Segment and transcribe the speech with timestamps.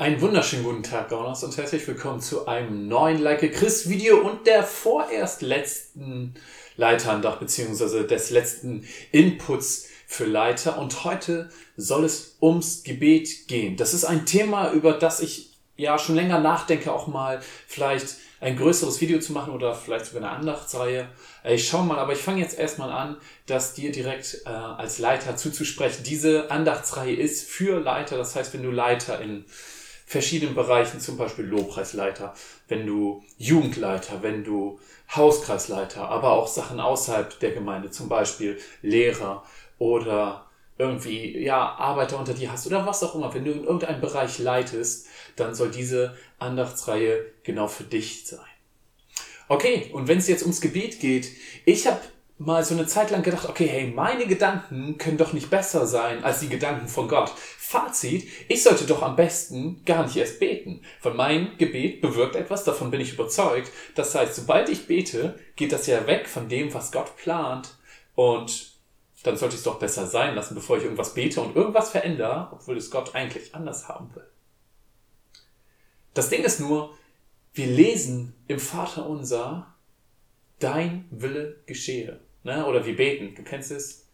[0.00, 4.46] Einen wunderschönen guten Tag, Gauners, und herzlich willkommen zu einem neuen Like Chris Video und
[4.46, 6.32] der vorerst letzten
[6.78, 10.78] Leiternach, beziehungsweise des letzten Inputs für Leiter.
[10.78, 13.76] Und heute soll es ums Gebet gehen.
[13.76, 18.56] Das ist ein Thema, über das ich ja schon länger nachdenke, auch mal vielleicht ein
[18.56, 21.08] größeres Video zu machen oder vielleicht sogar eine Andachtsreihe.
[21.44, 24.98] Äh, ich schau mal, aber ich fange jetzt erstmal an, das dir direkt äh, als
[24.98, 26.04] Leiter zuzusprechen.
[26.04, 29.44] Diese Andachtsreihe ist für Leiter, das heißt, wenn du Leiter in
[30.10, 32.34] verschiedenen Bereichen, zum Beispiel Lobpreisleiter,
[32.66, 34.80] wenn du Jugendleiter, wenn du
[35.14, 39.44] Hauskreisleiter, aber auch Sachen außerhalb der Gemeinde, zum Beispiel Lehrer
[39.78, 40.46] oder
[40.78, 44.40] irgendwie, ja, Arbeiter unter dir hast oder was auch immer, wenn du in irgendeinem Bereich
[44.40, 48.40] leitest, dann soll diese Andachtsreihe genau für dich sein.
[49.46, 51.30] Okay, und wenn es jetzt ums Gebet geht,
[51.66, 52.00] ich habe
[52.40, 56.24] mal so eine Zeit lang gedacht, okay, hey, meine Gedanken können doch nicht besser sein
[56.24, 57.30] als die Gedanken von Gott.
[57.36, 62.64] Fazit, ich sollte doch am besten gar nicht erst beten, weil mein Gebet bewirkt etwas,
[62.64, 63.70] davon bin ich überzeugt.
[63.94, 67.76] Das heißt, sobald ich bete, geht das ja weg von dem, was Gott plant
[68.14, 68.72] und
[69.22, 72.48] dann sollte ich es doch besser sein lassen, bevor ich irgendwas bete und irgendwas verändere,
[72.52, 74.26] obwohl es Gott eigentlich anders haben will.
[76.14, 76.96] Das Ding ist nur,
[77.52, 79.74] wir lesen im Vater unser,
[80.58, 82.18] dein Wille geschehe.
[82.42, 82.66] Ne?
[82.66, 84.08] Oder wir beten, du kennst es,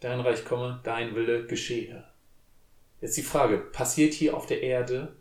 [0.00, 2.04] dein Reich komme, dein Wille geschehe.
[3.00, 5.16] Jetzt die Frage, passiert hier auf der Erde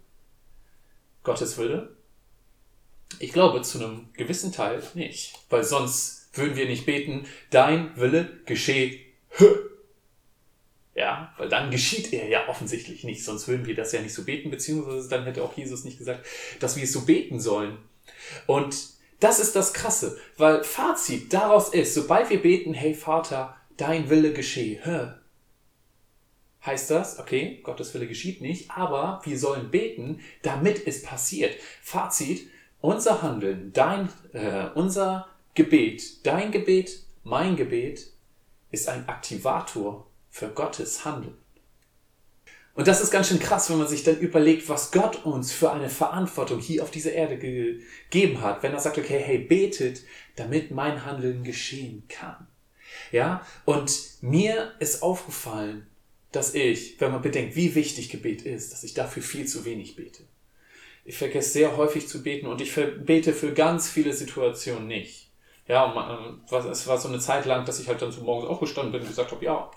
[1.24, 1.96] Gottes Wille?
[3.20, 8.40] Ich glaube zu einem gewissen Teil nicht, weil sonst würden wir nicht beten, dein Wille
[8.46, 9.00] geschehe.
[10.96, 14.26] Ja, weil dann geschieht er ja offensichtlich nicht, sonst würden wir das ja nicht so
[14.26, 16.26] beten, beziehungsweise dann hätte auch Jesus nicht gesagt,
[16.60, 17.78] dass wir es so beten sollen.
[18.48, 18.76] Und
[19.20, 24.34] das ist das Krasse, weil Fazit daraus ist, sobald wir beten, hey Vater, dein Wille
[24.34, 25.20] geschehe,
[26.66, 31.56] heißt das, okay, Gottes Wille geschieht nicht, aber wir sollen beten, damit es passiert.
[31.82, 32.48] Fazit,
[32.82, 38.12] unser Handeln, dein, äh, unser Gebet, dein Gebet, mein Gebet
[38.72, 41.38] ist ein Aktivator für Gottes Handeln.
[42.76, 45.72] Und das ist ganz schön krass, wenn man sich dann überlegt, was Gott uns für
[45.72, 48.64] eine Verantwortung hier auf dieser Erde gegeben hat.
[48.64, 50.04] Wenn er sagt, okay, hey, betet,
[50.36, 52.48] damit mein Handeln geschehen kann.
[53.12, 53.92] Ja, und
[54.22, 55.88] mir ist aufgefallen,
[56.32, 59.96] dass ich, wenn man bedenkt, wie wichtig Gebet ist, dass ich dafür viel zu wenig
[59.96, 60.24] bete.
[61.06, 65.32] Ich vergesse sehr häufig zu beten und ich bete für ganz viele Situationen nicht.
[65.68, 66.42] Ja, und man,
[66.72, 69.08] es war so eine Zeit lang, dass ich halt dann so morgens aufgestanden bin und
[69.08, 69.72] gesagt habe, ja,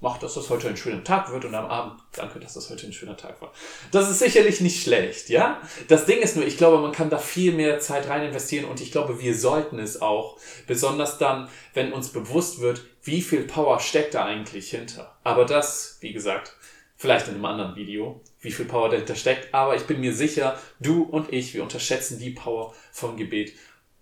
[0.00, 2.86] mach, dass das heute ein schöner Tag wird und am Abend, danke, dass das heute
[2.86, 3.52] ein schöner Tag war.
[3.92, 5.60] Das ist sicherlich nicht schlecht, ja?
[5.88, 8.80] Das Ding ist nur, ich glaube, man kann da viel mehr Zeit rein investieren und
[8.80, 10.38] ich glaube, wir sollten es auch.
[10.66, 15.16] Besonders dann, wenn uns bewusst wird, wie viel Power steckt da eigentlich hinter.
[15.22, 16.56] Aber das, wie gesagt,
[16.96, 19.54] vielleicht in einem anderen Video, wie viel Power dahinter steckt.
[19.54, 23.52] Aber ich bin mir sicher, du und ich, wir unterschätzen die Power vom Gebet.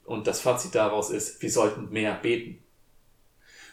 [0.04, 2.62] Und das Fazit daraus ist, wir sollten mehr beten.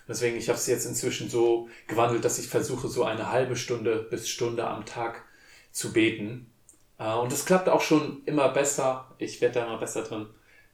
[0.08, 4.06] Deswegen, ich habe es jetzt inzwischen so gewandelt, dass ich versuche, so eine halbe Stunde
[4.10, 5.24] bis Stunde am Tag
[5.72, 6.52] zu beten.
[7.00, 9.14] Äh, und das klappt auch schon immer besser.
[9.18, 10.28] Ich werde da immer besser drin.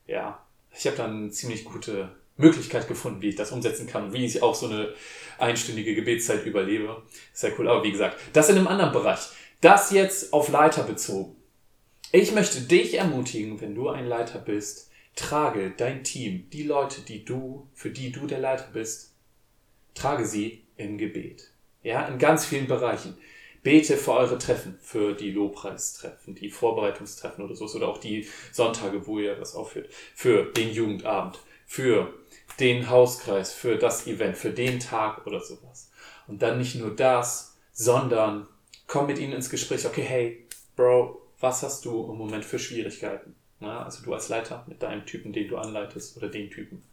[0.08, 4.26] Ja, ich habe dann eine ziemlich gute Möglichkeit gefunden, wie ich das umsetzen kann, wie
[4.26, 4.94] ich auch so eine
[5.38, 7.02] einstündige Gebetszeit überlebe.
[7.34, 7.70] Sehr cool.
[7.70, 9.20] Aber wie gesagt, das in einem anderen Bereich.
[9.62, 11.36] Das jetzt auf Leiter bezogen.
[12.12, 17.24] Ich möchte dich ermutigen, wenn du ein Leiter bist, trage dein Team, die Leute, die
[17.24, 19.11] du, für die du der Leiter bist,
[19.94, 21.52] trage sie im Gebet.
[21.84, 23.18] Ja, in ganz vielen Bereichen.
[23.64, 29.06] Bete für eure Treffen, für die Lobpreistreffen, die Vorbereitungstreffen oder so, oder auch die Sonntage,
[29.06, 32.14] wo ihr was aufführt, für den Jugendabend, für
[32.60, 35.92] den Hauskreis, für das Event, für den Tag oder sowas.
[36.28, 38.48] Und dann nicht nur das, sondern
[38.88, 39.86] komm mit ihnen ins Gespräch.
[39.86, 43.36] Okay, hey, Bro, was hast du im Moment für Schwierigkeiten?
[43.60, 46.84] Na, also du als Leiter mit deinem Typen, den du anleitest oder den Typen.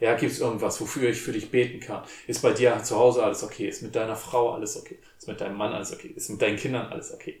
[0.00, 2.04] Ja, gibt es irgendwas, wofür ich für dich beten kann?
[2.28, 3.68] Ist bei dir zu Hause alles okay?
[3.68, 4.98] Ist mit deiner Frau alles okay?
[5.18, 6.12] Ist mit deinem Mann alles okay?
[6.14, 7.40] Ist mit deinen Kindern alles okay?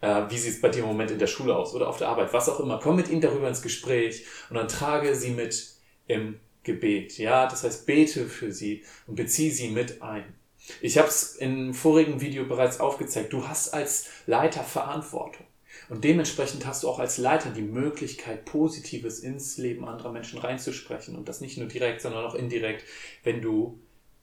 [0.00, 2.08] Äh, wie sieht es bei dir im Moment in der Schule aus oder auf der
[2.08, 2.32] Arbeit?
[2.32, 2.78] Was auch immer.
[2.80, 5.72] Komm mit ihnen darüber ins Gespräch und dann trage sie mit
[6.06, 7.18] im Gebet.
[7.18, 10.34] Ja, das heißt, bete für sie und beziehe sie mit ein.
[10.80, 13.32] Ich habe es im vorigen Video bereits aufgezeigt.
[13.32, 15.46] Du hast als Leiter Verantwortung.
[15.88, 21.16] Und dementsprechend hast du auch als Leiter die Möglichkeit, Positives ins Leben anderer Menschen reinzusprechen.
[21.16, 22.84] Und das nicht nur direkt, sondern auch indirekt,
[23.24, 23.78] wenn du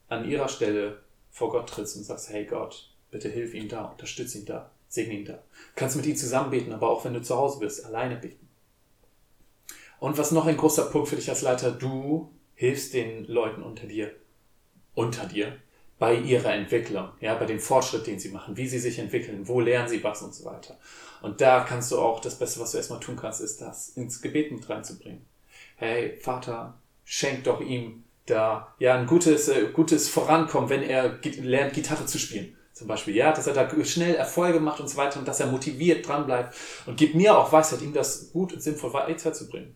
[0.08, 4.40] an ihrer Stelle vor Gott trittst und sagst, hey Gott, bitte hilf ihm da, unterstütze
[4.40, 5.34] ihn da, segne ihn da.
[5.34, 5.40] Du
[5.76, 8.48] kannst mit ihm zusammen beten, aber auch wenn du zu Hause bist, alleine beten.
[10.00, 13.88] Und was noch ein großer Punkt für dich als Leiter, du hilfst den Leuten unter
[13.88, 14.12] dir,
[14.94, 15.58] unter dir,
[15.98, 19.62] bei ihrer Entwicklung, ja, bei dem Fortschritt, den sie machen, wie sie sich entwickeln, wo
[19.62, 20.78] lernen sie was und so weiter.
[21.22, 24.22] Und da kannst du auch, das Beste, was du erstmal tun kannst, ist das ins
[24.22, 25.26] Gebet mit reinzubringen.
[25.78, 31.74] Hey, Vater, schenk doch ihm da, ja, ein gutes, äh, gutes Vorankommen, wenn er lernt,
[31.74, 32.56] Gitarre zu spielen.
[32.74, 35.48] Zum Beispiel, ja, dass er da schnell Erfolge macht und so weiter und dass er
[35.48, 36.54] motiviert dranbleibt
[36.86, 39.76] und gibt mir auch Weisheit, ihm das gut und sinnvoll weiterzubringen.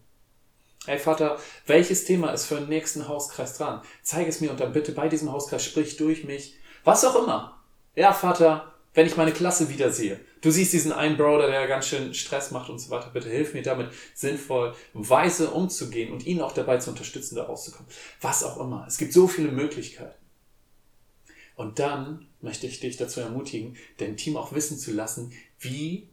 [0.86, 3.82] Hey Vater, welches Thema ist für den nächsten Hauskreis dran?
[4.02, 6.56] Zeig es mir und dann bitte bei diesem Hauskreis sprich durch mich.
[6.86, 7.62] Was auch immer.
[7.96, 10.22] Ja, Vater, wenn ich meine Klasse wieder sehe.
[10.42, 13.10] Du siehst diesen einen Brother, der ganz schön Stress macht und so weiter.
[13.14, 17.92] Bitte hilf mir damit sinnvoll, weise umzugehen und ihn auch dabei zu unterstützen, da rauszukommen.
[18.22, 18.86] Was auch immer.
[18.88, 20.16] Es gibt so viele Möglichkeiten.
[21.56, 26.08] Und dann möchte ich dich dazu ermutigen, dein Team auch wissen zu lassen, wie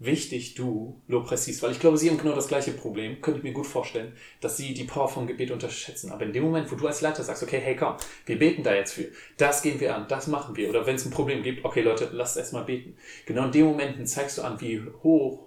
[0.00, 3.52] wichtig du Lobpreis weil ich glaube, sie haben genau das gleiche Problem, könnte ich mir
[3.52, 6.10] gut vorstellen, dass sie die Power vom Gebet unterschätzen.
[6.10, 8.74] Aber in dem Moment, wo du als Leiter sagst, okay, hey komm, wir beten da
[8.74, 11.64] jetzt für, das gehen wir an, das machen wir, oder wenn es ein Problem gibt,
[11.64, 12.96] okay Leute, lasst erstmal beten.
[13.26, 15.46] Genau in dem Moment zeigst du an, wie hoch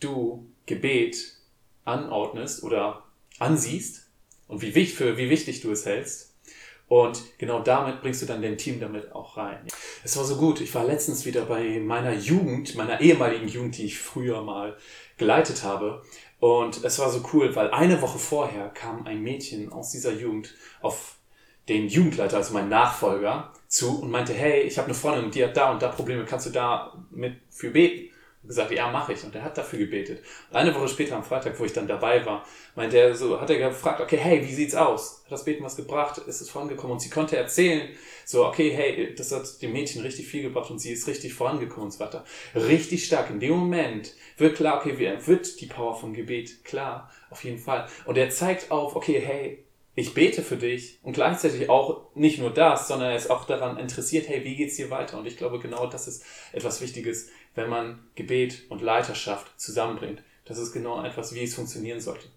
[0.00, 1.36] du Gebet
[1.84, 3.04] anordnest oder
[3.38, 4.08] ansiehst
[4.46, 6.27] und wie wichtig, für wie wichtig du es hältst
[6.88, 9.58] und genau damit bringst du dann dein Team damit auch rein.
[10.02, 10.60] Es war so gut.
[10.60, 14.76] Ich war letztens wieder bei meiner Jugend, meiner ehemaligen Jugend, die ich früher mal
[15.18, 16.02] geleitet habe.
[16.40, 20.54] Und es war so cool, weil eine Woche vorher kam ein Mädchen aus dieser Jugend
[20.80, 21.16] auf
[21.68, 25.44] den Jugendleiter, also mein Nachfolger, zu und meinte, hey, ich habe eine Freundin und die
[25.44, 28.10] hat da und da Probleme, kannst du da mit für beten?
[28.44, 29.24] Gesagt, ja, mache ich.
[29.24, 30.22] Und er hat dafür gebetet.
[30.50, 33.50] Und eine Woche später, am Freitag, wo ich dann dabei war, meinte er so, hat
[33.50, 35.22] er gefragt, okay, hey, wie sieht's aus?
[35.24, 36.18] Hat das Beten was gebracht?
[36.18, 36.92] Ist es vorangekommen?
[36.92, 37.88] Und sie konnte erzählen,
[38.24, 41.86] so, okay, hey, das hat dem Mädchen richtig viel gebracht und sie ist richtig vorangekommen
[41.86, 42.24] und so weiter.
[42.54, 43.30] Richtig stark.
[43.30, 47.86] In dem Moment wird klar, okay, wird die Power vom Gebet klar, auf jeden Fall.
[48.04, 49.64] Und er zeigt auf, okay, hey,
[49.98, 53.78] ich bete für dich und gleichzeitig auch nicht nur das, sondern er ist auch daran
[53.78, 55.18] interessiert, hey, wie geht's dir weiter?
[55.18, 60.22] Und ich glaube, genau das ist etwas Wichtiges, wenn man Gebet und Leiterschaft zusammenbringt.
[60.44, 62.28] Das ist genau etwas, wie es funktionieren sollte.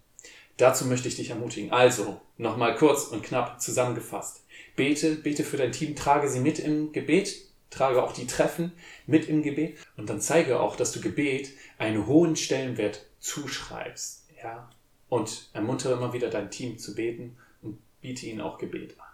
[0.56, 1.70] Dazu möchte ich dich ermutigen.
[1.70, 4.44] Also, nochmal kurz und knapp zusammengefasst.
[4.74, 7.36] Bete, bete für dein Team, trage sie mit im Gebet,
[7.70, 8.72] trage auch die Treffen
[9.06, 14.26] mit im Gebet und dann zeige auch, dass du Gebet einen hohen Stellenwert zuschreibst.
[14.42, 14.68] Ja?
[15.08, 19.06] Und ermuntere immer wieder dein Team zu beten und biete ihnen auch Gebet an.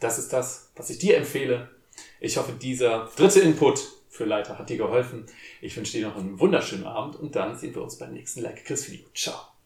[0.00, 1.70] Das ist das, was ich dir empfehle.
[2.20, 5.24] Ich hoffe, dieser dritte Input für Leiter hat dir geholfen.
[5.62, 8.64] Ich wünsche dir noch einen wunderschönen Abend und dann sehen wir uns beim nächsten Like
[8.64, 9.08] Chris Video.
[9.14, 9.57] Ciao.